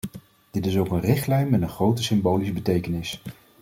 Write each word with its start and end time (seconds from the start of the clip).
Dit 0.51 0.65
is 0.65 0.77
ook 0.77 0.91
een 0.91 1.01
richtlijn 1.01 1.49
met 1.49 1.61
een 1.61 1.69
grote 1.69 2.03
symbolische 2.03 2.53
betekenis. 2.53 3.21